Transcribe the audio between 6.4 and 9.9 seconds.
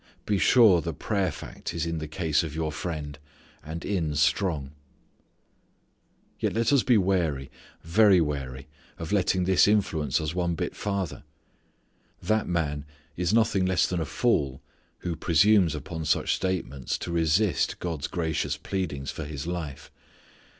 let us be wary, very wary of letting this